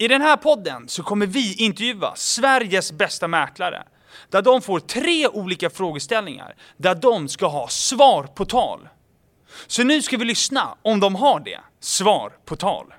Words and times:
I 0.00 0.08
den 0.08 0.22
här 0.22 0.36
podden 0.36 0.88
så 0.88 1.02
kommer 1.02 1.26
vi 1.26 1.54
intervjua 1.54 2.12
Sveriges 2.16 2.92
bästa 2.92 3.28
mäklare. 3.28 3.82
Där 4.28 4.42
de 4.42 4.62
får 4.62 4.80
tre 4.80 5.28
olika 5.28 5.70
frågeställningar, 5.70 6.56
där 6.76 6.94
de 6.94 7.28
ska 7.28 7.46
ha 7.46 7.68
svar 7.68 8.24
på 8.24 8.44
tal. 8.44 8.88
Så 9.66 9.82
nu 9.82 10.02
ska 10.02 10.16
vi 10.16 10.24
lyssna 10.24 10.76
om 10.82 11.00
de 11.00 11.14
har 11.14 11.40
det. 11.40 11.60
Svar 11.80 12.32
på 12.44 12.56
tal. 12.56 12.94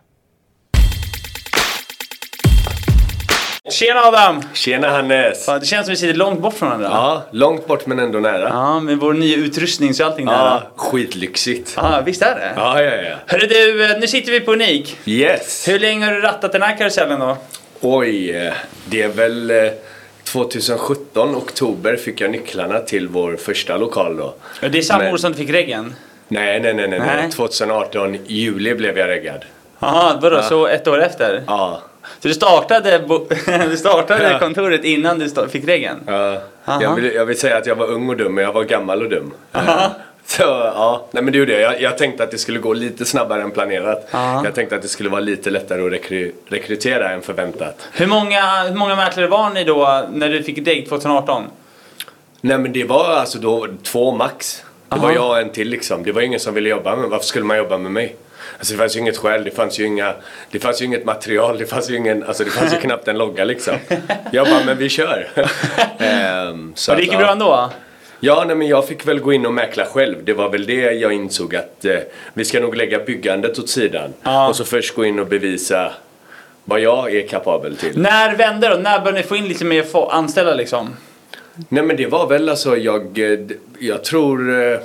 Tjena 3.72 4.00
Adam! 4.02 4.42
Tjena 4.54 4.90
Hannes! 4.90 5.46
Fan, 5.46 5.60
det 5.60 5.66
känns 5.66 5.86
som 5.86 5.92
vi 5.92 5.98
sitter 5.98 6.14
långt 6.14 6.40
bort 6.40 6.54
från 6.54 6.70
varandra. 6.70 6.90
Ja, 6.92 7.24
långt 7.32 7.68
bort 7.68 7.86
men 7.86 8.00
ändå 8.00 8.20
nära. 8.20 8.50
Ja, 8.50 8.80
med 8.80 8.98
vår 8.98 9.14
nya 9.14 9.38
utrustning 9.38 9.94
så 9.94 10.06
allting 10.06 10.26
där. 10.26 10.34
Ja, 10.34 10.62
skitlyxigt. 10.76 11.74
Ja, 11.78 12.02
visst 12.06 12.22
är 12.22 12.36
det? 12.36 12.52
Ja, 12.56 12.82
ja, 12.82 12.96
ja. 12.96 13.16
Hörru 13.28 13.48
du, 13.48 13.86
eh, 13.92 14.00
nu 14.00 14.08
sitter 14.08 14.32
vi 14.32 14.40
på 14.40 14.52
Unik. 14.54 14.98
Yes! 15.06 15.68
Hur 15.68 15.80
länge 15.80 16.06
har 16.06 16.14
du 16.14 16.22
rattat 16.22 16.52
den 16.52 16.62
här 16.62 16.78
karusellen 16.78 17.20
då? 17.20 17.38
Oj, 17.82 18.32
eh, 18.32 18.54
det 18.86 19.02
är 19.02 19.08
väl 19.10 19.52
eh, 19.52 19.58
2017, 20.24 21.36
oktober, 21.36 21.96
fick 21.96 22.22
jag 22.22 22.32
nycklarna 22.32 22.80
till 22.80 23.08
vår 23.08 23.36
första 23.36 23.78
lokal 23.78 24.18
då. 24.18 24.34
Ja, 24.62 24.70
Det 24.70 24.78
är 24.78 24.82
samma 24.82 25.04
Men- 25.04 25.14
år 25.14 25.18
som 25.18 25.32
du 25.32 25.38
fick 25.38 25.50
reggen? 25.50 25.96
Nej, 26.28 26.60
nej, 26.60 26.74
nej, 26.74 26.88
nej, 26.88 27.00
Nej. 27.00 27.10
nej. 27.22 27.32
2018, 27.32 28.18
juli 28.28 28.76
blev 28.76 28.98
jag 28.98 29.08
reggad. 29.10 29.46
Jaha, 29.80 30.20
vadå, 30.22 30.42
så 30.42 30.68
ett 30.68 30.88
år 30.88 31.02
efter? 31.04 31.44
Ja. 31.48 31.82
Så 32.20 32.28
du 32.28 32.34
startade, 32.34 32.98
du 33.70 33.78
startade 33.78 34.32
Ja. 34.32 34.40
kontoret 34.40 34.84
innan 34.84 35.20
du 35.20 35.30
fick 35.50 35.68
reggen? 35.68 35.98
ja. 36.08 36.42
Aha. 36.66 36.82
Jag, 36.82 36.96
vill, 36.96 37.14
jag 37.14 37.26
vill 37.26 37.40
säga 37.40 37.58
att 37.58 37.66
jag 37.66 37.76
var 37.76 37.86
ung 37.86 38.10
och 38.10 38.18
dum, 38.18 38.36
men 38.36 38.44
jag 38.44 38.54
var 38.54 38.64
gammal 38.64 39.02
och 39.02 39.10
dum. 39.10 39.34
Aha. 39.52 39.92
Så, 40.26 40.44
ja. 40.44 41.08
Nej, 41.12 41.24
men 41.24 41.34
det 41.34 41.40
ju 41.40 41.46
det. 41.46 41.62
Jag, 41.62 41.82
jag 41.82 41.98
tänkte 41.98 42.24
att 42.24 42.32
det 42.32 42.38
skulle 42.38 42.60
gå 42.60 42.74
lite 42.74 43.06
snabbare 43.06 43.42
än 43.42 43.52
planerat. 43.52 44.08
Ja. 44.12 44.42
Jag 44.46 44.56
tänkte 44.56 44.76
att 44.76 44.82
det 44.82 44.88
skulle 44.88 45.10
vara 45.10 45.20
lite 45.22 45.50
lättare 45.50 45.86
att 45.86 45.92
rekry, 45.92 46.32
rekrytera 46.48 47.10
än 47.12 47.22
förväntat. 47.22 47.88
Hur 47.94 48.08
många, 48.08 48.64
hur 48.64 48.76
många 48.76 48.96
mäklare 48.96 49.28
var 49.28 49.50
ni 49.50 49.64
då 49.64 50.04
när 50.12 50.30
du 50.30 50.44
fick 50.44 50.68
regg 50.68 50.90
2018? 50.90 51.44
Nej 52.42 52.58
men 52.58 52.74
det 52.74 52.84
var 52.84 53.10
alltså 53.10 53.38
då 53.40 53.68
två 53.84 54.12
max. 54.12 54.64
Det 54.90 54.96
var 55.00 55.06
Aha. 55.06 55.16
jag 55.16 55.30
och 55.30 55.40
en 55.40 55.50
till 55.50 55.70
liksom. 55.70 56.04
Det 56.04 56.12
var 56.12 56.22
ingen 56.22 56.40
som 56.40 56.54
ville 56.54 56.70
jobba 56.70 56.96
med 56.96 57.10
Varför 57.10 57.26
skulle 57.26 57.46
man 57.46 57.58
jobba 57.58 57.78
med 57.78 57.92
mig? 57.92 58.16
Alltså 58.58 58.74
det 58.74 58.80
fanns 58.80 58.96
ju 58.96 59.00
inget 59.00 59.18
skäl, 59.18 59.44
det 59.44 59.52
fanns 59.52 59.80
ju 59.80 59.86
inga 59.86 60.14
Det 60.52 60.60
fanns 60.60 60.82
ju 60.82 60.86
inget 60.86 61.06
material, 61.06 61.58
det 61.58 61.66
fanns 61.66 61.90
ju 61.90 61.96
ingen 61.96 62.24
Alltså 62.24 62.44
det 62.44 62.50
fanns 62.50 62.74
ju 62.74 62.78
knappt 62.78 63.08
en 63.08 63.18
logga 63.18 63.44
liksom. 63.44 63.74
Jag 64.32 64.48
bara, 64.48 64.66
men 64.66 64.78
vi 64.78 64.90
kör. 64.90 65.28
Ehm, 65.98 66.74
så 66.76 66.92
Och 66.92 66.98
det 66.98 67.02
att, 67.02 67.06
gick 67.06 67.14
ja. 67.14 67.18
bra 67.18 67.32
ändå? 67.32 67.70
Ja, 68.24 68.44
nej, 68.48 68.56
men 68.56 68.68
jag 68.68 68.88
fick 68.88 69.08
väl 69.08 69.20
gå 69.20 69.34
in 69.34 69.46
och 69.46 69.54
mäkla 69.54 69.86
själv. 69.86 70.16
Det 70.24 70.34
var 70.34 70.50
väl 70.50 70.66
det 70.66 70.92
jag 70.92 71.14
insåg 71.14 71.56
att 71.56 71.86
eh, 71.86 71.98
vi 72.34 72.46
ska 72.46 72.60
nog 72.60 72.76
lägga 72.76 73.00
byggandet 73.00 73.60
åt 73.60 73.70
sidan. 73.70 74.14
Ja. 74.24 74.48
Och 74.50 74.56
så 74.56 74.66
först 74.66 74.96
gå 74.96 75.06
in 75.06 75.20
och 75.20 75.28
bevisa 75.28 75.92
vad 76.66 76.80
jag 76.80 77.16
är 77.16 77.28
kapabel 77.28 77.78
till. 77.78 78.00
När 78.00 78.36
vände 78.36 78.70
då? 78.70 78.76
När 78.76 79.00
började 79.00 79.18
ni 79.18 79.24
få 79.24 79.36
in 79.36 79.48
lite 79.48 79.66
mer 79.66 79.86
anställda 80.12 80.54
liksom? 80.54 80.96
Nej 81.70 81.84
men 81.84 81.96
det 81.96 82.06
var 82.06 82.28
väl 82.28 82.50
alltså 82.50 82.78
jag, 82.78 83.20
eh, 83.20 83.40
jag 83.80 84.04
tror 84.04 84.64
eh, 84.64 84.80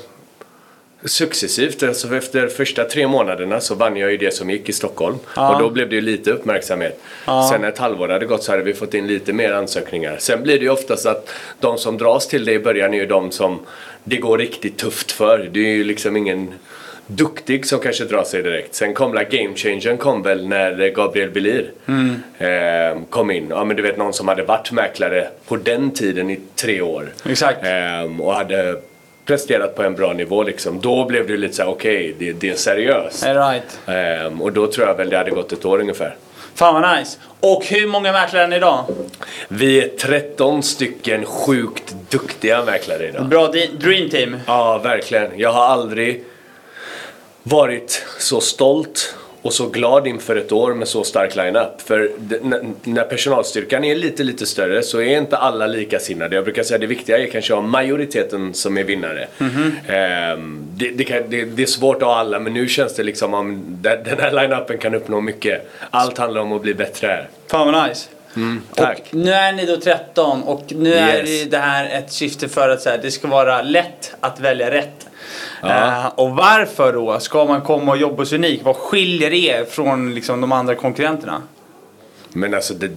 successivt, 1.07 1.83
alltså 1.83 2.17
efter 2.17 2.49
första 2.49 2.85
tre 2.85 3.07
månaderna 3.07 3.61
så 3.61 3.75
vann 3.75 3.97
jag 3.97 4.11
ju 4.11 4.17
det 4.17 4.35
som 4.35 4.51
gick 4.51 4.69
i 4.69 4.73
Stockholm. 4.73 5.19
Ja. 5.37 5.55
Och 5.55 5.63
då 5.63 5.71
blev 5.71 5.89
det 5.89 5.95
ju 5.95 6.01
lite 6.01 6.31
uppmärksamhet. 6.31 7.01
Ja. 7.27 7.49
Sen 7.53 7.61
när 7.61 7.69
ett 7.69 7.79
halvår 7.79 8.09
hade 8.09 8.27
gått 8.27 8.43
så 8.43 8.53
hade 8.53 8.63
vi 8.63 8.75
fått 8.75 8.95
in 8.95 9.07
lite 9.07 9.33
mer 9.33 9.53
ansökningar. 9.53 10.17
Sen 10.19 10.43
blir 10.43 10.59
det 10.59 10.65
ju 10.65 10.71
oftast 10.71 11.07
att 11.07 11.31
de 11.61 11.79
som 11.79 11.99
dras 11.99 12.29
till 12.29 12.45
det 12.45 12.53
i 12.53 12.59
början 12.59 12.95
är 12.95 12.99
ju 12.99 13.07
de 13.07 13.31
som 13.31 13.61
det 14.05 14.17
går 14.17 14.39
riktigt 14.39 14.79
tufft 14.79 15.13
för. 15.13 15.51
Det 15.53 15.61
är 15.61 15.75
ju 15.75 15.85
liksom 15.85 16.17
ingen 16.17 16.53
duktig 17.07 17.67
som 17.67 17.81
kanske 17.81 18.05
drar 18.05 18.25
sig 18.25 18.43
direkt. 18.43 18.75
Sen 18.75 18.95
kom 18.95 19.15
la 19.15 19.23
game 19.23 19.55
changern 19.55 19.97
kom 19.97 20.23
väl 20.23 20.49
när 20.49 20.81
eh, 20.81 20.89
Gabriel 20.89 21.31
Belir 21.31 21.71
eh, 22.39 23.01
kom 23.11 23.31
in. 23.31 23.47
Ja 23.51 23.65
men 23.65 23.77
du 23.77 23.83
vet 23.83 23.97
någon 23.97 24.13
som 24.13 24.29
hade 24.29 24.43
varit 24.43 24.73
mäklare 24.73 25.29
på 25.49 25.57
den 25.57 25.91
tiden 25.91 26.31
i 26.31 26.41
tre 26.55 26.81
år. 26.81 27.13
Exakt. 27.25 27.59
Ehm, 27.63 28.21
och 28.21 28.35
hade 28.35 28.81
presterat 29.27 29.75
på 29.75 29.83
en 29.83 29.95
bra 29.95 30.13
nivå 30.13 30.43
liksom. 30.43 30.81
Då 30.81 31.05
blev 31.05 31.27
det 31.27 31.37
lite 31.37 31.55
såhär, 31.55 31.71
okej, 31.71 32.15
det, 32.19 32.33
det 32.33 32.51
är 32.51 32.55
seriöst. 32.55 33.27
Right. 33.27 33.81
Ehm, 33.87 34.43
och 34.43 34.53
då 34.53 34.67
tror 34.67 34.87
jag 34.87 34.95
väl 34.95 35.11
det 35.11 35.17
hade 35.17 35.31
gått 35.31 35.53
ett 35.53 35.65
år 35.65 35.81
ungefär. 35.81 36.17
Fan 36.55 36.83
vad 36.83 36.99
nice. 36.99 37.19
Och 37.41 37.65
hur 37.65 37.87
många 37.87 38.13
mäklare 38.13 38.43
är 38.43 38.49
ni 38.49 38.57
idag? 38.57 38.85
Vi 39.49 39.83
är 39.85 39.89
13 39.89 40.63
stycken 40.63 41.25
sjukt 41.25 41.95
duktiga 42.11 42.65
mäklare 42.65 43.09
idag. 43.09 43.27
Bra 43.27 43.53
dream 43.79 44.11
team. 44.11 44.37
Ja, 44.47 44.79
verkligen. 44.79 45.39
Jag 45.39 45.53
har 45.53 45.65
aldrig 45.65 46.25
varit 47.43 48.07
så 48.19 48.41
stolt 48.41 49.15
och 49.47 49.53
så 49.53 49.67
glad 49.69 50.07
inför 50.07 50.37
ett 50.37 50.53
år 50.53 50.75
med 50.75 50.89
så 50.89 51.05
stark 51.05 51.37
line-up. 51.37 51.83
För 51.83 52.11
när 52.85 53.03
personalstyrkan 53.05 53.85
är 53.85 53.95
lite, 53.95 54.25
lite 54.25 54.47
större 54.47 54.83
så 54.83 55.01
är 55.01 55.19
inte 55.19 55.37
alla 55.37 55.67
likasinnade. 55.67 56.35
Jag 56.37 56.45
brukar 56.45 56.63
säga 56.63 56.75
att 56.75 56.81
det 56.81 56.87
viktiga 56.87 57.19
är 57.19 57.27
kanske 57.27 57.53
att 57.55 57.61
ha 57.61 57.67
majoriteten 57.67 58.55
som 58.55 58.79
är 58.79 58.85
vinnare. 58.85 59.27
Ehm, 59.89 60.67
det, 60.75 60.89
det, 60.91 61.05
kan, 61.05 61.23
det, 61.29 61.45
det 61.45 61.63
är 61.63 61.67
svårt 61.67 61.97
att 61.97 62.03
ha 62.03 62.17
alla, 62.17 62.39
men 62.41 62.55
nu 62.55 62.69
känns 62.69 62.95
det 62.95 63.03
liksom 63.03 63.35
om 63.35 63.63
den 63.81 64.19
här 64.21 64.33
line-upen 64.33 64.79
kan 64.79 64.95
uppnå 64.95 65.21
mycket. 65.21 65.71
Allt 65.91 66.19
handlar 66.19 66.41
om 66.41 66.53
att 66.53 66.63
bli 66.63 66.75
bättre 66.75 67.07
här. 67.07 67.29
Fan 67.51 67.73
vad 67.73 67.89
nice. 67.89 68.09
Tack. 68.75 68.99
Och 69.11 69.15
nu 69.15 69.33
är 69.33 69.53
ni 69.53 69.67
då 69.67 69.77
13 69.77 70.43
och 70.43 70.63
nu 70.69 70.95
är 70.95 71.19
Yes. 71.19 71.43
det- 71.45 71.51
det 71.51 71.59
här 71.59 71.99
ett 71.99 72.13
syfte 72.13 72.49
för 72.49 72.69
att 72.69 72.83
så 72.83 72.91
här, 72.91 72.99
det 73.03 73.11
ska 73.11 73.29
vara 73.29 73.63
lätt 73.63 74.15
att 74.21 74.41
välja 74.41 74.71
rätt. 74.71 75.07
Ja. 75.69 76.01
Eh, 76.05 76.13
och 76.15 76.31
varför 76.31 76.93
då 76.93 77.21
ska 77.21 77.45
man 77.45 77.61
komma 77.61 77.93
och 77.93 77.99
jobba 77.99 78.17
hos 78.17 78.33
Unik? 78.33 78.61
Vad 78.65 78.77
skiljer 78.77 79.33
er 79.33 79.65
från 79.65 80.15
liksom, 80.15 80.41
de 80.41 80.53
andra 80.53 80.75
konkurrenterna? 80.75 81.43
Men 82.37 82.55
alltså 82.55 82.75
det, 82.75 82.91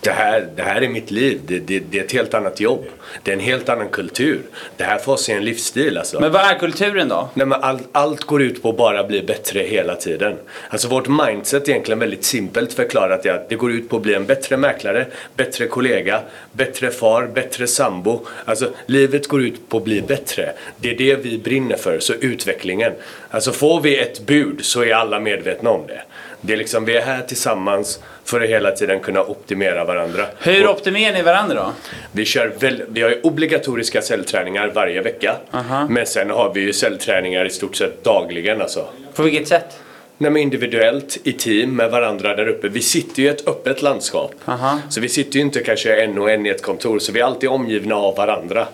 det, 0.00 0.10
här, 0.10 0.48
det 0.56 0.62
här 0.62 0.82
är 0.82 0.88
mitt 0.88 1.10
liv. 1.10 1.40
Det, 1.46 1.58
det, 1.58 1.78
det 1.90 1.98
är 1.98 2.04
ett 2.04 2.12
helt 2.12 2.34
annat 2.34 2.60
jobb. 2.60 2.84
Det 3.22 3.30
är 3.30 3.34
en 3.34 3.40
helt 3.40 3.68
annan 3.68 3.88
kultur. 3.88 4.40
Det 4.76 4.84
här 4.84 4.98
för 4.98 5.12
oss 5.12 5.28
är 5.28 5.36
en 5.36 5.44
livsstil 5.44 5.98
alltså. 5.98 6.20
Men 6.20 6.32
vad 6.32 6.42
är 6.42 6.58
kulturen 6.58 7.08
då? 7.08 7.28
Nej, 7.34 7.46
men 7.46 7.62
all, 7.62 7.78
allt 7.92 8.24
går 8.24 8.42
ut 8.42 8.62
på 8.62 8.70
att 8.70 8.76
bara 8.76 9.04
bli 9.04 9.22
bättre 9.22 9.60
hela 9.60 9.96
tiden. 9.96 10.36
Alltså 10.68 10.88
vårt 10.88 11.08
mindset 11.08 11.68
är 11.68 11.70
egentligen 11.70 11.98
väldigt 11.98 12.24
simpelt 12.24 12.72
förklarat. 12.72 13.26
Är 13.26 13.32
att 13.32 13.48
det 13.48 13.56
går 13.56 13.72
ut 13.72 13.88
på 13.88 13.96
att 13.96 14.02
bli 14.02 14.14
en 14.14 14.26
bättre 14.26 14.56
mäklare, 14.56 15.06
bättre 15.36 15.66
kollega, 15.66 16.20
bättre 16.52 16.90
far, 16.90 17.26
bättre 17.34 17.66
sambo. 17.66 18.26
Alltså 18.44 18.70
livet 18.86 19.28
går 19.28 19.42
ut 19.42 19.68
på 19.68 19.76
att 19.76 19.84
bli 19.84 20.02
bättre. 20.02 20.52
Det 20.76 20.90
är 20.90 20.98
det 20.98 21.16
vi 21.16 21.38
brinner 21.38 21.76
för, 21.76 21.98
så 21.98 22.12
utvecklingen. 22.12 22.92
Alltså 23.30 23.52
får 23.52 23.80
vi 23.80 23.98
ett 23.98 24.26
bud 24.26 24.64
så 24.64 24.82
är 24.82 24.94
alla 24.94 25.20
medvetna 25.20 25.70
om 25.70 25.86
det. 25.86 26.02
Det 26.40 26.52
är 26.52 26.56
liksom, 26.56 26.84
vi 26.84 26.96
är 26.96 27.02
här 27.02 27.22
tillsammans 27.22 28.00
för 28.24 28.40
att 28.40 28.48
hela 28.48 28.70
tiden 28.70 29.00
kunna 29.00 29.22
optimera 29.22 29.84
varandra. 29.84 30.26
Hur 30.38 30.66
Och 30.66 30.74
optimerar 30.74 31.14
ni 31.14 31.22
varandra 31.22 31.54
då? 31.54 31.72
vi, 32.12 32.24
kör 32.24 32.52
väl, 32.58 32.82
vi 32.88 33.02
har 33.02 33.26
obligatoriska 33.26 34.02
cellträningar 34.02 34.72
varje 34.74 35.00
vecka. 35.00 35.36
Aha. 35.50 35.86
Men 35.90 36.06
sen 36.06 36.30
har 36.30 36.54
vi 36.54 36.60
ju 36.60 36.72
cellträningar 36.72 37.44
i 37.44 37.50
stort 37.50 37.76
sett 37.76 38.04
dagligen 38.04 38.60
alltså. 38.60 38.86
På 39.14 39.22
vilket 39.22 39.48
sätt? 39.48 39.78
Nej, 40.18 40.42
individuellt, 40.42 41.18
i 41.24 41.32
team, 41.32 41.76
med 41.76 41.90
varandra 41.90 42.36
där 42.36 42.48
uppe. 42.48 42.68
Vi 42.68 42.80
sitter 42.80 43.22
ju 43.22 43.28
i 43.28 43.30
ett 43.30 43.48
öppet 43.48 43.82
landskap. 43.82 44.34
Aha. 44.44 44.78
Så 44.90 45.00
vi 45.00 45.08
sitter 45.08 45.36
ju 45.36 45.42
inte 45.42 45.60
kanske 45.60 46.02
en 46.02 46.18
och 46.18 46.30
en 46.30 46.46
i 46.46 46.48
ett 46.48 46.62
kontor, 46.62 46.98
så 46.98 47.12
vi 47.12 47.20
är 47.20 47.24
alltid 47.24 47.48
omgivna 47.48 47.94
av 47.94 48.16
varandra. 48.16 48.66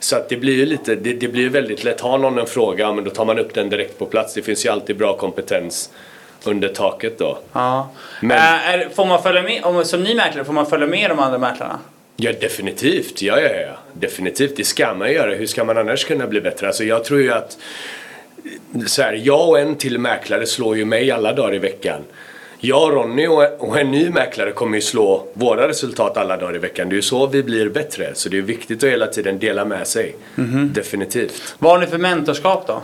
Så 0.00 0.16
att 0.16 0.28
det 0.28 0.36
blir 0.36 0.54
ju 0.54 0.66
lite, 0.66 0.94
det, 0.94 1.12
det 1.12 1.28
blir 1.28 1.48
väldigt 1.48 1.84
lätt. 1.84 2.00
Har 2.00 2.18
någon 2.18 2.38
en 2.38 2.46
fråga, 2.46 2.92
men 2.92 3.04
då 3.04 3.10
tar 3.10 3.24
man 3.24 3.38
upp 3.38 3.54
den 3.54 3.68
direkt 3.70 3.98
på 3.98 4.06
plats. 4.06 4.34
Det 4.34 4.42
finns 4.42 4.66
ju 4.66 4.70
alltid 4.70 4.96
bra 4.96 5.16
kompetens 5.16 5.90
under 6.44 6.68
taket 6.68 7.18
då. 7.18 7.38
Ja. 7.52 7.90
Men- 8.20 8.36
Eh, 8.38 8.68
är, 8.74 8.88
får 8.94 9.06
man 9.06 9.22
följa 9.22 9.42
med, 9.42 9.64
om, 9.64 9.84
som 9.84 10.02
ny 10.02 10.14
mäklare, 10.14 10.44
får 10.44 10.52
man 10.52 10.66
följa 10.66 10.86
med 10.86 11.10
de 11.10 11.18
andra 11.18 11.38
mäklarna? 11.38 11.78
Ja, 12.16 12.32
definitivt. 12.40 13.22
Ja, 13.22 13.40
ja, 13.40 13.48
ja. 13.50 13.72
Definitivt. 13.92 14.56
Det 14.56 14.64
ska 14.64 14.94
man 14.94 15.12
göra. 15.12 15.34
Hur 15.34 15.46
ska 15.46 15.64
man 15.64 15.78
annars 15.78 16.04
kunna 16.04 16.26
bli 16.26 16.40
bättre? 16.40 16.66
Alltså, 16.66 16.84
jag 16.84 17.04
tror 17.04 17.20
ju 17.20 17.32
att 17.32 17.58
så 18.86 19.02
här, 19.02 19.20
jag 19.24 19.48
och 19.48 19.58
en 19.58 19.74
till 19.74 19.98
mäklare 19.98 20.46
slår 20.46 20.76
ju 20.76 20.84
mig 20.84 21.10
alla 21.10 21.32
dagar 21.32 21.54
i 21.54 21.58
veckan. 21.58 22.00
Jag 22.60 22.82
och 22.82 22.92
Ronny 22.92 23.26
och 23.58 23.78
en 23.78 23.90
ny 23.90 24.10
mäklare 24.10 24.52
kommer 24.52 24.76
ju 24.76 24.82
slå 24.82 25.26
våra 25.32 25.68
resultat 25.68 26.16
alla 26.16 26.36
dagar 26.36 26.54
i 26.56 26.58
veckan. 26.58 26.88
Det 26.88 26.92
är 26.92 26.96
ju 26.96 27.02
så 27.02 27.26
vi 27.26 27.42
blir 27.42 27.68
bättre. 27.68 28.10
Så 28.14 28.28
det 28.28 28.38
är 28.38 28.42
viktigt 28.42 28.84
att 28.84 28.90
hela 28.90 29.06
tiden 29.06 29.38
dela 29.38 29.64
med 29.64 29.86
sig. 29.86 30.16
Definitivt. 30.74 31.54
Vad 31.58 31.72
har 31.72 31.78
ni 31.78 31.86
för 31.86 31.98
mentorskap 31.98 32.66
då? 32.66 32.82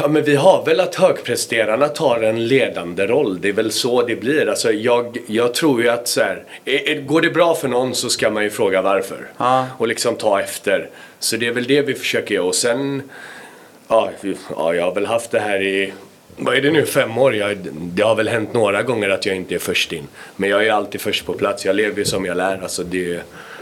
Ja, 0.00 0.08
men 0.08 0.22
vi 0.24 0.36
har 0.36 0.64
väl 0.64 0.80
att 0.80 0.94
högpresterarna 0.94 1.88
tar 1.88 2.20
en 2.22 2.46
ledande 2.48 3.06
roll. 3.06 3.40
Det 3.40 3.48
är 3.48 3.52
väl 3.52 3.70
så 3.72 4.02
det 4.02 4.16
blir. 4.16 4.48
Alltså, 4.48 4.72
jag, 4.72 5.16
jag 5.26 5.54
tror 5.54 5.82
ju 5.82 5.88
att 5.88 6.08
så 6.08 6.20
här, 6.20 6.44
är- 6.64 6.88
är- 6.88 7.00
går 7.00 7.20
det 7.20 7.30
bra 7.30 7.54
för 7.54 7.68
någon 7.68 7.94
så 7.94 8.08
ska 8.08 8.30
man 8.30 8.42
ju 8.44 8.50
fråga 8.50 8.82
varför. 8.82 9.26
Ja. 9.38 9.66
Och 9.78 9.88
liksom 9.88 10.14
ta 10.16 10.40
efter. 10.40 10.88
Så 11.18 11.36
det 11.36 11.46
är 11.46 11.52
väl 11.52 11.64
det 11.64 11.82
vi 11.82 11.94
försöker 11.94 12.34
göra. 12.34 12.44
Och 12.44 12.54
sen, 12.54 13.02
ja, 13.88 14.10
ja, 14.56 14.74
jag 14.74 14.84
har 14.84 14.94
väl 14.94 15.06
haft 15.06 15.30
det 15.30 15.40
här 15.40 15.62
i, 15.62 15.92
vad 16.36 16.54
är 16.56 16.60
det 16.60 16.70
nu, 16.70 16.86
fem 16.86 17.18
år? 17.18 17.34
Jag, 17.34 17.56
det 17.72 18.02
har 18.02 18.14
väl 18.14 18.28
hänt 18.28 18.52
några 18.54 18.82
gånger 18.82 19.08
att 19.08 19.26
jag 19.26 19.36
inte 19.36 19.54
är 19.54 19.58
först 19.58 19.92
in. 19.92 20.08
Men 20.36 20.50
jag 20.50 20.66
är 20.66 20.72
alltid 20.72 21.00
först 21.00 21.26
på 21.26 21.32
plats. 21.32 21.64
Jag 21.66 21.76
lever 21.76 21.98
ju 21.98 22.04
som 22.04 22.24
jag 22.24 22.36
lär. 22.36 22.60
Alltså 22.62 22.84
det, 22.84 23.20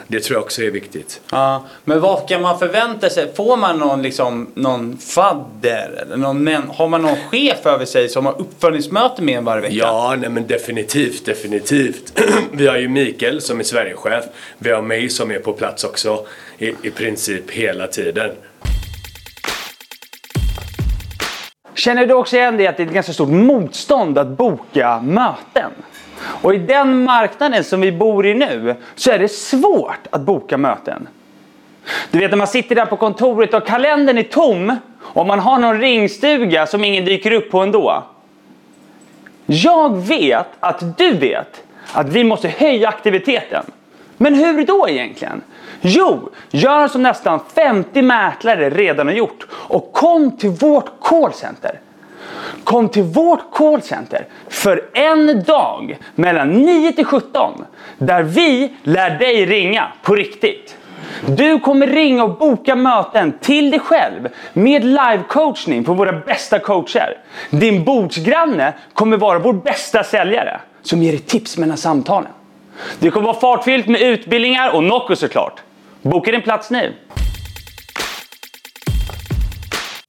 Det 0.09 0.21
tror 0.21 0.37
jag 0.37 0.45
också 0.45 0.63
är 0.63 0.71
viktigt. 0.71 1.21
Ja, 1.31 1.65
men 1.85 2.01
vad 2.01 2.29
kan 2.29 2.43
man 2.43 2.59
förvänta 2.59 3.11
sig? 3.11 3.35
Får 3.35 3.57
man 3.57 3.79
någon, 3.79 4.03
liksom, 4.03 4.51
någon 4.55 4.99
fadder? 4.99 6.03
Eller 6.03 6.17
någon 6.17 6.45
män, 6.45 6.63
har 6.75 6.89
man 6.89 7.03
någon 7.03 7.17
chef 7.17 7.67
över 7.67 7.85
sig 7.85 8.09
som 8.09 8.27
har 8.27 8.41
uppföljningsmöte 8.41 9.23
med 9.23 9.39
en 9.39 9.45
varje 9.45 9.63
vecka? 9.63 9.75
Ja, 9.75 10.17
nej 10.19 10.31
men 10.31 10.47
definitivt, 10.47 11.25
definitivt. 11.25 12.21
vi 12.53 12.67
har 12.67 12.77
ju 12.77 12.89
Mikael 12.89 13.41
som 13.41 13.59
är 13.61 13.65
Sverigechef. 13.65 14.25
Vi 14.59 14.71
har 14.71 14.83
mig 14.83 15.09
som 15.09 15.31
är 15.31 15.39
på 15.39 15.53
plats 15.53 15.85
också 15.85 16.27
i, 16.59 16.69
i 16.83 16.91
princip 16.91 17.51
hela 17.51 17.87
tiden. 17.87 18.31
Känner 21.75 22.07
du 22.07 22.15
också 22.15 22.37
igen 22.37 22.57
det 22.57 22.67
att 22.67 22.77
det 22.77 22.83
är 22.83 22.87
ett 22.87 22.93
ganska 22.93 23.13
stort 23.13 23.29
motstånd 23.29 24.19
att 24.19 24.29
boka 24.29 25.01
möten? 25.01 25.71
Och 26.43 26.55
i 26.55 26.59
den 26.59 27.05
marknaden 27.05 27.65
som 27.65 27.81
vi 27.81 27.93
bor 27.93 28.27
i 28.27 28.35
nu 28.35 28.75
så 28.95 29.11
är 29.11 29.19
det 29.19 29.29
svårt 29.29 30.07
att 30.11 30.21
boka 30.21 30.57
möten. 30.59 31.09
Du 32.11 32.19
vet 32.19 32.31
när 32.31 32.39
man 32.39 32.47
sitter 32.47 32.75
där 32.75 32.87
på 32.87 32.97
kontoret 32.97 33.55
och 33.55 33.67
kalendern 33.67 34.19
är 34.19 34.23
tom 34.23 34.77
och 35.01 35.27
man 35.27 35.39
har 35.39 35.59
någon 35.59 35.81
ringstuga 35.81 36.67
som 36.67 36.85
ingen 36.85 37.05
dyker 37.05 37.33
upp 37.33 37.51
på 37.51 37.61
ändå. 37.61 38.05
Jag 39.47 39.97
vet 39.97 40.47
att 40.61 40.99
du 40.99 41.13
vet 41.13 41.63
att 41.93 42.09
vi 42.09 42.25
måste 42.25 42.49
höja 42.49 42.89
aktiviteten. 42.89 43.65
Men 44.17 44.35
hur 44.35 44.67
då 44.67 44.89
egentligen? 44.89 45.43
Jo, 45.81 46.31
gör 46.51 46.89
som 46.89 47.03
nästan 47.03 47.41
50 47.55 48.03
mäklare 48.03 48.71
redan 48.71 49.07
har 49.07 49.15
gjort 49.15 49.47
och 49.51 49.93
kom 49.93 50.37
till 50.37 50.51
vårt 50.51 50.91
callcenter. 51.01 51.81
Kom 52.65 52.89
till 52.89 53.03
vårt 53.03 53.51
callcenter 53.53 54.27
för 54.49 54.85
en 54.95 55.43
dag 55.43 55.99
mellan 56.15 56.53
9 56.53 56.93
till 56.93 57.05
17 57.05 57.65
där 57.99 58.23
vi 58.23 58.73
lär 58.83 59.19
dig 59.19 59.47
ringa 59.47 59.89
på 60.03 60.15
riktigt. 60.15 60.77
Du 61.27 61.59
kommer 61.59 61.87
ringa 61.87 62.25
och 62.25 62.39
boka 62.39 62.77
möten 62.77 63.33
till 63.41 63.71
dig 63.71 63.81
själv 63.81 64.29
med 64.53 64.85
live-coachning 64.85 65.85
på 65.85 65.95
våra 65.95 66.13
bästa 66.13 66.59
coacher. 66.59 67.19
Din 67.51 67.85
bordsgranne 67.85 68.73
kommer 68.93 69.17
vara 69.17 69.39
vår 69.39 69.53
bästa 69.53 70.05
säljare 70.05 70.61
som 70.83 71.03
ger 71.03 71.13
dig 71.13 71.21
tips 71.21 71.59
mellan 71.59 71.77
samtalen. 71.77 72.31
Det 72.99 73.11
kommer 73.11 73.27
vara 73.27 73.41
fartfyllt 73.41 73.87
med 73.87 74.01
utbildningar 74.01 74.75
och 74.75 74.85
Nocco 74.85 75.17
såklart. 75.17 75.61
Boka 76.03 76.31
din 76.31 76.43
plats 76.43 76.71
nu! 76.71 76.93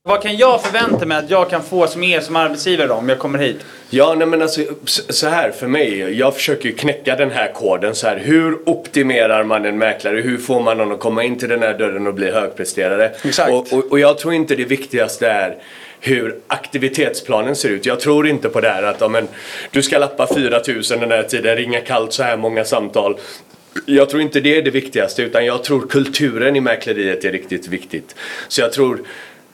Vad 0.07 0.21
kan 0.21 0.37
jag 0.37 0.63
förvänta 0.63 1.05
mig 1.05 1.17
att 1.17 1.29
jag 1.29 1.49
kan 1.49 1.63
få 1.63 1.87
som 1.87 2.03
er 2.03 2.21
som 2.21 2.35
arbetsgivare 2.35 2.87
då, 2.87 2.93
om 2.93 3.09
jag 3.09 3.19
kommer 3.19 3.39
hit? 3.39 3.57
Ja, 3.89 4.15
nej 4.17 4.27
men 4.27 4.41
alltså 4.41 4.61
så 5.09 5.27
här 5.27 5.51
för 5.51 5.67
mig. 5.67 6.19
Jag 6.19 6.35
försöker 6.35 6.69
ju 6.69 6.75
knäcka 6.75 7.15
den 7.15 7.31
här 7.31 7.53
koden 7.53 7.95
så 7.95 8.07
här. 8.07 8.17
Hur 8.17 8.69
optimerar 8.69 9.43
man 9.43 9.65
en 9.65 9.77
mäklare? 9.77 10.21
Hur 10.21 10.37
får 10.37 10.61
man 10.61 10.77
någon 10.77 10.91
att 10.91 10.99
komma 10.99 11.23
in 11.23 11.39
till 11.39 11.49
den 11.49 11.61
här 11.61 11.77
dörren 11.77 12.07
och 12.07 12.13
bli 12.13 12.31
högpresterare? 12.31 13.11
Exakt. 13.23 13.51
Och, 13.51 13.73
och, 13.73 13.91
och 13.91 13.99
jag 13.99 14.17
tror 14.17 14.33
inte 14.33 14.55
det 14.55 14.65
viktigaste 14.65 15.27
är 15.27 15.57
hur 15.99 16.39
aktivitetsplanen 16.47 17.55
ser 17.55 17.69
ut. 17.69 17.85
Jag 17.85 17.99
tror 17.99 18.27
inte 18.27 18.49
på 18.49 18.61
det 18.61 18.69
här 18.69 18.83
att 18.83 19.01
ja, 19.01 19.21
du 19.71 19.81
ska 19.81 19.97
lappa 19.97 20.27
4000 20.27 20.99
den 20.99 21.11
här 21.11 21.23
tiden, 21.23 21.55
ringa 21.55 21.81
kallt 21.81 22.13
så 22.13 22.23
här 22.23 22.37
många 22.37 22.65
samtal. 22.65 23.17
Jag 23.85 24.09
tror 24.09 24.21
inte 24.21 24.39
det 24.39 24.57
är 24.57 24.61
det 24.61 24.71
viktigaste 24.71 25.21
utan 25.21 25.45
jag 25.45 25.63
tror 25.63 25.87
kulturen 25.87 26.55
i 26.55 26.61
mäkleriet 26.61 27.25
är 27.25 27.31
riktigt 27.31 27.67
viktigt. 27.67 28.15
Så 28.47 28.61
jag 28.61 28.73
tror 28.73 28.99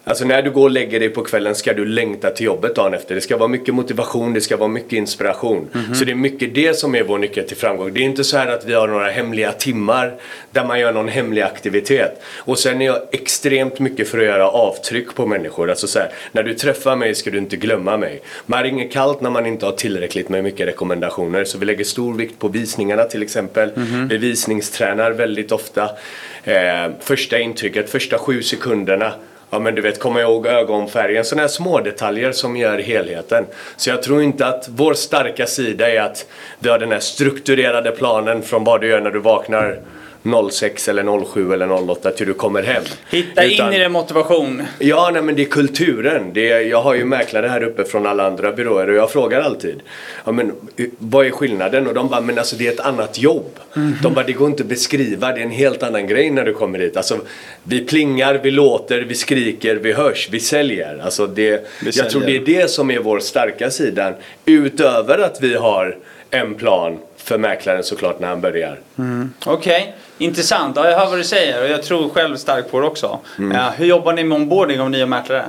Alltså 0.05 0.25
när 0.25 0.41
du 0.41 0.51
går 0.51 0.63
och 0.63 0.71
lägger 0.71 1.00
dig 1.00 1.09
på 1.09 1.23
kvällen 1.23 1.55
ska 1.55 1.73
du 1.73 1.85
längta 1.85 2.29
till 2.29 2.45
jobbet 2.45 2.75
dagen 2.75 2.94
efter. 2.94 3.15
Det 3.15 3.21
ska 3.21 3.38
vara 3.38 3.47
mycket 3.47 3.73
motivation, 3.73 4.33
det 4.33 4.41
ska 4.41 4.57
vara 4.57 4.69
mycket 4.69 4.94
inspiration. 4.94 5.69
Mm 5.73 5.85
-hmm. 5.85 5.94
Så 5.94 6.05
det 6.05 6.11
är 6.11 6.15
mycket 6.15 6.55
det 6.55 6.77
som 6.77 6.95
är 6.95 7.03
vår 7.03 7.17
nyckel 7.17 7.47
till 7.47 7.57
framgång. 7.57 7.94
Det 7.94 8.00
är 8.00 8.03
inte 8.03 8.23
så 8.23 8.38
här 8.38 8.47
att 8.47 8.65
vi 8.65 8.73
har 8.73 8.88
några 8.88 9.09
hemliga 9.09 9.51
timmar 9.51 10.13
där 10.51 10.65
man 10.65 10.79
gör 10.79 10.94
någon 10.94 11.07
hemlig 11.07 11.41
aktivitet. 11.41 12.21
Och 12.38 12.59
sen 12.59 12.81
är 12.81 12.85
jag 12.85 13.01
extremt 13.11 13.79
mycket 13.79 14.07
för 14.07 14.17
att 14.17 14.25
göra 14.25 14.47
avtryck 14.50 15.15
på 15.15 15.25
människor. 15.25 15.69
Alltså 15.69 15.88
så 15.88 16.00
här, 16.00 16.09
när 16.31 16.44
du 16.44 16.53
träffar 16.53 16.95
mig 16.95 17.15
ska 17.15 17.31
du 17.31 17.38
inte 17.38 17.56
glömma 17.56 17.97
mig. 17.97 18.21
Man 18.45 18.63
ringer 18.63 18.91
kallt 18.91 19.21
när 19.21 19.29
man 19.29 19.45
inte 19.45 19.65
har 19.65 19.73
tillräckligt 19.73 20.29
med 20.29 20.44
mycket 20.44 20.67
rekommendationer. 20.67 21.44
Så 21.44 21.57
vi 21.57 21.65
lägger 21.65 21.83
stor 21.83 22.13
vikt 22.13 22.39
på 22.39 22.47
visningarna 22.47 23.03
till 23.03 23.23
exempel. 23.23 23.71
Mm 23.75 23.88
-hmm. 23.88 24.09
Vi 24.09 24.17
visningstränar 24.17 25.11
väldigt 25.11 25.51
ofta. 25.51 25.89
Eh, 26.44 26.91
första 26.99 27.39
intrycket, 27.39 27.89
första 27.89 28.17
sju 28.17 28.41
sekunderna 28.41 29.13
ja 29.53 29.59
men 29.59 29.75
du 29.75 29.81
vet, 29.81 30.00
komma 30.00 30.21
ihåg 30.21 30.47
ögonfärgen. 30.47 31.25
Sådana 31.25 31.41
här 31.41 31.47
små 31.47 31.79
detaljer 31.79 32.31
som 32.31 32.55
gör 32.55 32.79
helheten. 32.79 33.45
Så 33.75 33.89
jag 33.89 34.03
tror 34.03 34.21
inte 34.21 34.47
att 34.47 34.67
vår 34.69 34.94
starka 34.94 35.45
sida 35.45 35.91
är 35.91 36.01
att 36.01 36.25
du 36.59 36.69
har 36.69 36.79
den 36.79 36.91
här 36.91 37.00
strukturerade 37.00 37.91
planen 37.91 38.41
från 38.41 38.63
vad 38.63 38.81
du 38.81 38.88
gör 38.88 39.01
när 39.01 39.11
du 39.11 39.19
vaknar 39.19 39.79
06 40.51 40.87
eller 40.87 41.25
07 41.25 41.53
eller 41.53 41.91
08 41.91 42.11
till 42.11 42.27
du 42.27 42.33
kommer 42.33 42.63
hem. 42.63 42.83
Hitta 43.09 43.43
Utan, 43.43 43.67
in 43.67 43.73
i 43.73 43.79
det 43.79 43.89
motivation. 43.89 44.63
Ja, 44.79 45.09
nej, 45.13 45.21
men 45.21 45.35
det 45.35 45.41
är 45.41 45.45
kulturen. 45.45 46.33
Det 46.33 46.51
är, 46.51 46.59
jag 46.59 46.81
har 46.81 46.93
ju 46.93 47.05
mäklare 47.05 47.47
här 47.47 47.63
uppe 47.63 47.83
från 47.83 48.05
alla 48.05 48.27
andra 48.27 48.51
byråer 48.51 48.89
och 48.89 48.95
jag 48.95 49.11
frågar 49.11 49.41
alltid. 49.41 49.81
Ja, 50.25 50.31
men, 50.31 50.51
vad 50.97 51.25
är 51.25 51.31
skillnaden? 51.31 51.87
Och 51.87 51.93
de 51.93 52.07
bara, 52.07 52.21
men 52.21 52.37
alltså 52.37 52.55
det 52.55 52.67
är 52.67 52.71
ett 52.71 52.79
annat 52.79 53.19
jobb. 53.19 53.59
Mm 53.75 53.87
-hmm. 53.87 54.03
De 54.03 54.13
bara, 54.13 54.25
det 54.25 54.33
går 54.33 54.49
inte 54.49 54.63
att 54.63 54.69
beskriva. 54.69 55.31
Det 55.31 55.39
är 55.39 55.43
en 55.43 55.51
helt 55.51 55.83
annan 55.83 56.07
grej 56.07 56.31
när 56.31 56.45
du 56.45 56.53
kommer 56.53 56.79
hit. 56.79 56.97
Alltså, 56.97 57.17
vi 57.63 57.85
plingar, 57.85 58.39
vi 58.43 58.51
låter, 58.51 59.01
vi 59.01 59.15
skriker, 59.15 59.75
vi 59.75 59.93
hörs, 59.93 60.29
vi 60.31 60.39
säljer. 60.39 61.01
Alltså 61.03 61.27
det, 61.27 61.49
vi 61.49 61.85
jag 61.85 61.93
säljer. 61.93 62.11
tror 62.11 62.21
det 62.21 62.35
är 62.35 62.61
det 62.61 62.69
som 62.69 62.91
är 62.91 62.99
vår 62.99 63.19
starka 63.19 63.71
sida. 63.71 64.13
Utöver 64.45 65.19
att 65.19 65.41
vi 65.41 65.55
har 65.55 65.97
en 66.29 66.53
plan 66.55 66.97
för 67.17 67.37
mäklaren 67.37 67.83
såklart 67.83 68.19
när 68.19 68.27
han 68.27 68.41
börjar. 68.41 68.79
Mm. 68.97 69.33
Okej, 69.45 69.81
okay. 69.81 69.93
Intressant. 70.23 70.75
Ja, 70.75 70.89
jag 70.89 70.99
hör 70.99 71.09
vad 71.09 71.19
du 71.19 71.23
säger 71.23 71.63
och 71.63 71.69
jag 71.69 71.83
tror 71.83 72.09
själv 72.09 72.35
starkt 72.37 72.71
på 72.71 72.79
det 72.79 72.87
också. 72.87 73.19
Mm. 73.37 73.57
Ja, 73.57 73.73
hur 73.77 73.85
jobbar 73.85 74.13
ni 74.13 74.23
med 74.23 74.35
onboarding 74.35 74.81
av 74.81 74.91
nya 74.91 75.05
mäklare? 75.05 75.45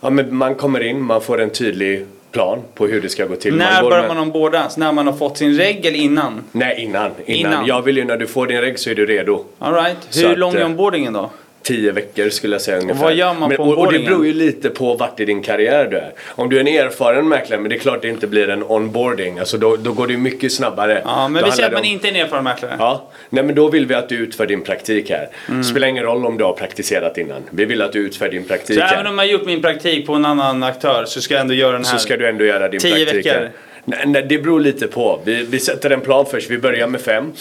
Ja, 0.00 0.10
men 0.10 0.36
man 0.36 0.54
kommer 0.54 0.80
in, 0.82 1.02
man 1.02 1.20
får 1.20 1.40
en 1.40 1.50
tydlig 1.50 2.06
plan 2.32 2.62
på 2.74 2.86
hur 2.86 3.00
det 3.00 3.08
ska 3.08 3.26
gå 3.26 3.36
till. 3.36 3.54
När 3.56 3.82
man 3.82 3.90
börjar 3.90 4.08
man 4.08 4.18
ombordas? 4.18 4.76
När 4.76 4.92
man 4.92 5.06
har 5.06 5.14
fått 5.14 5.38
sin 5.38 5.54
reg 5.54 5.86
eller 5.86 5.98
innan? 5.98 6.44
Nej, 6.52 6.80
innan, 6.80 7.10
innan. 7.26 7.52
innan. 7.52 7.66
Jag 7.66 7.82
vill 7.82 7.96
ju 7.96 8.04
när 8.04 8.16
du 8.16 8.26
får 8.26 8.46
din 8.46 8.60
reg 8.60 8.78
så 8.78 8.90
är 8.90 8.94
du 8.94 9.06
redo. 9.06 9.44
All 9.58 9.74
right. 9.74 10.16
Hur 10.16 10.36
lång 10.36 10.54
är 10.54 10.60
eh, 10.60 10.66
onboardingen 10.66 11.12
då? 11.12 11.30
Tio 11.70 11.92
veckor 11.92 12.28
skulle 12.28 12.54
jag 12.54 12.62
säga 12.62 12.78
ungefär. 12.78 13.00
Och 13.00 13.04
vad 13.04 13.14
gör 13.14 13.34
man 13.34 13.48
men, 13.48 13.56
på 13.56 13.62
och, 13.62 13.78
och 13.78 13.92
det 13.92 13.98
beror 13.98 14.26
ju 14.26 14.32
lite 14.32 14.70
på 14.70 14.94
vart 14.94 15.20
i 15.20 15.24
din 15.24 15.42
karriär 15.42 15.88
du 15.90 15.96
är. 15.96 16.12
Om 16.26 16.48
du 16.50 16.56
är 16.56 16.60
en 16.60 16.68
erfaren 16.68 17.28
mäklare, 17.28 17.60
men 17.60 17.68
det 17.68 17.76
är 17.76 17.78
klart 17.78 18.02
det 18.02 18.08
inte 18.08 18.26
blir 18.26 18.50
en 18.50 18.62
onboarding. 18.62 19.38
Alltså 19.38 19.58
då, 19.58 19.76
då 19.76 19.92
går 19.92 20.06
det 20.06 20.12
ju 20.12 20.18
mycket 20.18 20.52
snabbare. 20.52 21.02
Ja, 21.04 21.28
men 21.28 21.42
då 21.42 21.48
vi 21.48 21.52
säger 21.52 21.68
att 21.68 21.72
man 21.72 21.80
om... 21.80 21.86
inte 21.86 22.08
är 22.08 22.10
en 22.10 22.16
erfaren 22.16 22.44
mäklare. 22.44 22.76
Ja, 22.78 23.10
nej 23.30 23.44
men 23.44 23.54
då 23.54 23.68
vill 23.68 23.86
vi 23.86 23.94
att 23.94 24.08
du 24.08 24.16
utför 24.16 24.46
din 24.46 24.62
praktik 24.62 25.10
här. 25.10 25.28
Mm. 25.48 25.64
Spelar 25.64 25.88
ingen 25.88 26.04
roll 26.04 26.26
om 26.26 26.38
du 26.38 26.44
har 26.44 26.52
praktiserat 26.52 27.18
innan. 27.18 27.42
Vi 27.50 27.64
vill 27.64 27.82
att 27.82 27.92
du 27.92 27.98
utför 27.98 28.28
din 28.28 28.44
praktik 28.44 28.78
så 28.78 28.82
här. 28.82 28.94
även 28.94 29.06
om 29.06 29.18
jag 29.18 29.24
har 29.24 29.32
gjort 29.32 29.46
min 29.46 29.62
praktik 29.62 30.06
på 30.06 30.14
en 30.14 30.24
annan 30.24 30.62
aktör 30.62 31.04
så 31.04 31.20
ska 31.20 31.34
jag 31.34 31.40
ändå 31.40 31.54
göra 31.54 31.72
den 31.72 31.84
här? 31.84 31.92
Så 31.92 31.98
ska 31.98 32.16
du 32.16 32.28
ändå 32.28 32.44
göra 32.44 32.68
din 32.68 32.80
tio 32.80 33.04
praktik 33.04 33.26
veckor. 33.26 33.30
här. 33.30 33.50
Nej, 33.84 34.26
det 34.28 34.38
beror 34.38 34.60
lite 34.60 34.86
på. 34.86 35.20
Vi, 35.24 35.46
vi 35.50 35.60
sätter 35.60 35.90
en 35.90 36.00
plan 36.00 36.26
först. 36.30 36.50
Vi 36.50 36.58
börjar 36.58 36.86
med 36.86 37.00
fem 37.00 37.32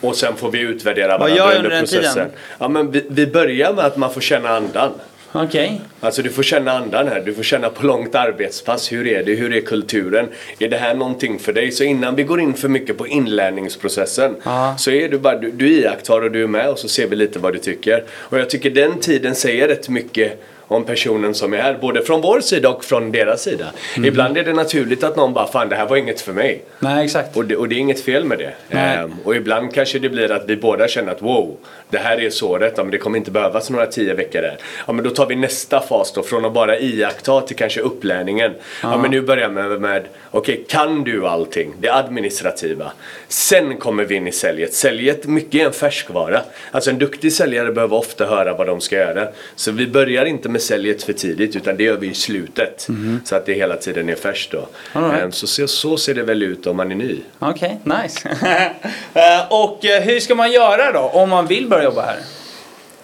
och 0.00 0.16
sen 0.16 0.36
får 0.36 0.50
vi 0.50 0.60
utvärdera 0.60 1.18
varandra 1.18 1.28
Vad 1.28 1.36
gör 1.36 1.56
under 1.56 1.70
den 1.70 1.80
processen. 1.80 2.14
Tiden? 2.14 2.30
Ja, 2.58 2.68
men 2.68 2.90
vi, 2.90 3.04
vi 3.08 3.26
börjar 3.26 3.72
med 3.72 3.84
att 3.84 3.96
man 3.96 4.12
får 4.12 4.20
känna 4.20 4.48
andan. 4.48 4.92
Okej. 5.32 5.66
Okay. 5.66 5.78
Alltså 6.00 6.22
du 6.22 6.30
får 6.30 6.42
känna 6.42 6.72
andan 6.72 7.08
här. 7.08 7.20
Du 7.20 7.34
får 7.34 7.42
känna 7.42 7.70
på 7.70 7.86
långt 7.86 8.14
arbetspass. 8.14 8.92
Hur 8.92 9.06
är 9.06 9.24
det? 9.24 9.34
Hur 9.34 9.56
är 9.56 9.60
kulturen? 9.60 10.28
Är 10.58 10.68
det 10.68 10.76
här 10.76 10.94
någonting 10.94 11.38
för 11.38 11.52
dig? 11.52 11.70
Så 11.70 11.84
innan 11.84 12.16
vi 12.16 12.22
går 12.22 12.40
in 12.40 12.54
för 12.54 12.68
mycket 12.68 12.98
på 12.98 13.06
inlärningsprocessen 13.06 14.36
Aha. 14.44 14.76
så 14.78 14.90
är 14.90 15.08
du 15.08 15.18
bara, 15.18 15.38
du, 15.38 15.50
du 15.50 15.68
iakttar 15.68 16.20
och 16.20 16.30
du 16.30 16.42
är 16.42 16.46
med 16.46 16.68
och 16.68 16.78
så 16.78 16.88
ser 16.88 17.06
vi 17.06 17.16
lite 17.16 17.38
vad 17.38 17.52
du 17.52 17.58
tycker. 17.58 18.04
Och 18.10 18.38
jag 18.38 18.50
tycker 18.50 18.70
den 18.70 19.00
tiden 19.00 19.34
säger 19.34 19.68
rätt 19.68 19.88
mycket 19.88 20.44
om 20.68 20.84
personen 20.84 21.34
som 21.34 21.54
är 21.54 21.58
här. 21.58 21.78
Både 21.80 22.02
från 22.02 22.20
vår 22.20 22.40
sida 22.40 22.68
och 22.68 22.84
från 22.84 23.12
deras 23.12 23.42
sida. 23.42 23.66
Mm. 23.96 24.08
Ibland 24.08 24.38
är 24.38 24.44
det 24.44 24.52
naturligt 24.52 25.04
att 25.04 25.16
någon 25.16 25.32
bara 25.32 25.46
Fan 25.46 25.68
det 25.68 25.76
här 25.76 25.86
var 25.86 25.96
inget 25.96 26.20
för 26.20 26.32
mig. 26.32 26.64
Nej 26.78 27.04
exakt. 27.04 27.36
Och 27.36 27.44
det, 27.44 27.56
och 27.56 27.68
det 27.68 27.74
är 27.74 27.78
inget 27.78 28.00
fel 28.00 28.24
med 28.24 28.38
det. 28.38 28.52
Ehm, 28.70 29.14
och 29.24 29.36
ibland 29.36 29.74
kanske 29.74 29.98
det 29.98 30.08
blir 30.08 30.32
att 30.32 30.44
vi 30.46 30.56
båda 30.56 30.88
känner 30.88 31.12
att 31.12 31.22
wow, 31.22 31.56
det 31.90 31.98
här 31.98 32.20
är 32.20 32.30
såret. 32.30 32.74
Ja, 32.76 32.82
men 32.82 32.90
det 32.90 32.98
kommer 32.98 33.18
inte 33.18 33.30
behövas 33.30 33.70
några 33.70 33.86
tio 33.86 34.14
veckor 34.14 34.42
där. 34.42 34.58
Ja 34.86 34.92
men 34.92 35.04
då 35.04 35.10
tar 35.10 35.26
vi 35.26 35.36
nästa 35.36 35.80
fas 35.80 36.12
då. 36.12 36.22
Från 36.22 36.44
att 36.44 36.52
bara 36.52 36.78
iaktta 36.78 37.40
till 37.40 37.56
kanske 37.56 37.80
upplärningen. 37.80 38.52
Ja, 38.82 38.90
ja 38.92 38.98
men 38.98 39.10
nu 39.10 39.20
börjar 39.20 39.48
vi 39.48 39.78
med, 39.78 40.02
okej 40.30 40.54
okay, 40.54 40.64
kan 40.64 41.04
du 41.04 41.26
allting? 41.26 41.74
Det 41.80 41.88
administrativa. 41.88 42.92
Sen 43.28 43.76
kommer 43.76 44.04
vi 44.04 44.14
in 44.14 44.28
i 44.28 44.32
säljet. 44.32 44.74
Säljet 44.74 45.26
mycket 45.26 45.60
är 45.60 45.66
en 45.66 45.72
färskvara. 45.72 46.40
Alltså 46.70 46.90
en 46.90 46.98
duktig 46.98 47.32
säljare 47.32 47.72
behöver 47.72 47.96
ofta 47.96 48.26
höra 48.26 48.54
vad 48.54 48.66
de 48.66 48.80
ska 48.80 48.96
göra. 48.96 49.28
Så 49.56 49.72
vi 49.72 49.86
börjar 49.86 50.24
inte 50.24 50.48
med 50.48 50.57
med 50.58 50.62
säljet 50.62 51.02
för 51.02 51.12
tidigt 51.12 51.56
utan 51.56 51.76
det 51.76 51.84
gör 51.84 51.96
vi 51.96 52.06
i 52.06 52.14
slutet. 52.14 52.88
Mm. 52.88 53.20
Så 53.24 53.36
att 53.36 53.46
det 53.46 53.52
hela 53.52 53.76
tiden 53.76 54.08
är 54.08 54.14
färskt 54.14 54.52
då. 54.52 54.68
Right. 54.92 55.24
Um, 55.24 55.32
så, 55.32 55.68
så 55.68 55.96
ser 55.96 56.14
det 56.14 56.22
väl 56.22 56.42
ut 56.42 56.66
om 56.66 56.76
man 56.76 56.90
är 56.90 56.94
ny. 56.94 57.18
Okej, 57.38 57.80
okay, 57.84 58.02
nice. 58.02 58.28
uh, 58.28 59.52
och 59.52 59.84
uh, 59.84 59.90
hur 59.90 60.20
ska 60.20 60.34
man 60.34 60.52
göra 60.52 60.92
då 60.92 61.00
om 61.00 61.30
man 61.30 61.46
vill 61.46 61.68
börja 61.68 61.84
jobba 61.84 62.02
här? 62.02 62.18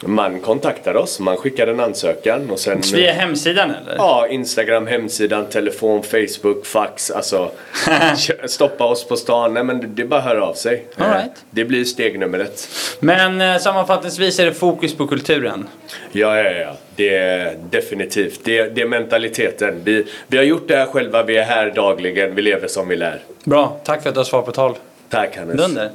Man 0.00 0.40
kontaktar 0.40 0.96
oss, 0.96 1.20
man 1.20 1.36
skickar 1.36 1.66
en 1.66 1.80
ansökan 1.80 2.50
och 2.50 2.58
sen... 2.58 2.80
Via 2.94 3.12
hemsidan 3.12 3.70
eller? 3.70 3.94
Ja, 3.96 4.26
Instagram, 4.30 4.86
hemsidan, 4.86 5.46
telefon, 5.46 6.02
Facebook, 6.02 6.66
fax. 6.66 7.10
Alltså, 7.10 7.50
stoppa 8.46 8.84
oss 8.84 9.04
på 9.08 9.16
stan. 9.16 9.54
Nej 9.54 9.64
men 9.64 9.94
det- 9.94 10.02
är 10.02 10.06
bara 10.06 10.20
att 10.20 10.26
höra 10.26 10.44
av 10.44 10.54
sig. 10.54 10.84
All 10.96 11.04
Eh, 11.06 11.12
right. 11.12 11.30
Det 11.50 11.64
blir 11.64 11.84
steg 11.84 12.18
nummer 12.18 12.38
ett. 12.38 12.68
Men 13.00 13.40
eh, 13.40 13.58
sammanfattningsvis 13.58 14.38
är 14.38 14.44
det 14.46 14.52
fokus 14.54 14.94
på 14.96 15.06
kulturen. 15.06 15.68
Ja, 16.12 16.36
ja, 16.42 16.50
ja. 16.50 16.76
Det 16.96 17.14
är 17.16 17.56
definitivt. 17.70 18.40
Det, 18.44 18.62
det 18.74 18.80
är 18.82 18.86
mentaliteten. 18.86 19.80
Vi, 19.84 20.06
vi 20.26 20.36
har 20.36 20.44
gjort 20.44 20.68
det 20.68 20.76
här 20.76 20.86
själva, 20.86 21.22
vi 21.22 21.36
är 21.36 21.42
här 21.44 21.70
dagligen, 21.70 22.34
vi 22.34 22.42
lever 22.42 22.68
som 22.68 22.88
vi 22.88 22.96
lär. 22.96 23.22
Bra, 23.44 23.80
tack 23.84 24.02
för 24.02 24.08
att 24.08 24.14
du 24.14 24.18
har 24.18 24.24
svar 24.24 24.42
på 24.42 24.52
tal. 24.52 24.74
Tack 25.10 25.36
Hannes. 25.36 25.56
Dunder. 25.56 25.90